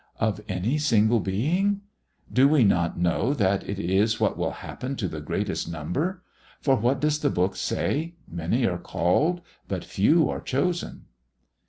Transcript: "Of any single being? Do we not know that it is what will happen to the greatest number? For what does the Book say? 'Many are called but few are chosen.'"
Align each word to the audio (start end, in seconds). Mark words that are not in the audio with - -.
"Of 0.19 0.41
any 0.49 0.79
single 0.79 1.19
being? 1.19 1.81
Do 2.33 2.47
we 2.47 2.63
not 2.63 2.97
know 2.97 3.35
that 3.35 3.69
it 3.69 3.77
is 3.77 4.19
what 4.19 4.35
will 4.35 4.49
happen 4.65 4.95
to 4.95 5.07
the 5.07 5.21
greatest 5.21 5.71
number? 5.71 6.23
For 6.59 6.75
what 6.75 6.99
does 6.99 7.19
the 7.19 7.29
Book 7.29 7.55
say? 7.55 8.15
'Many 8.27 8.65
are 8.65 8.79
called 8.79 9.41
but 9.67 9.85
few 9.85 10.27
are 10.27 10.41
chosen.'" 10.41 11.03